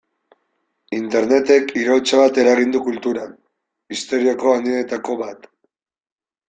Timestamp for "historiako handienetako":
3.97-5.21